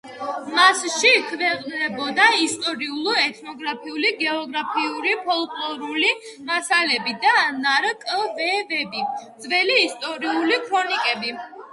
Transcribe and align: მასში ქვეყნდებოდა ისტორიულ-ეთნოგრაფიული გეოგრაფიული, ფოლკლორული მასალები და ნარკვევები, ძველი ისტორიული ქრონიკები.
მასში 0.59 1.09
ქვეყნდებოდა 1.31 2.29
ისტორიულ-ეთნოგრაფიული 2.45 4.13
გეოგრაფიული, 4.23 5.13
ფოლკლორული 5.29 6.11
მასალები 6.49 7.15
და 7.27 7.35
ნარკვევები, 7.61 9.07
ძველი 9.47 9.79
ისტორიული 9.85 10.61
ქრონიკები. 10.67 11.39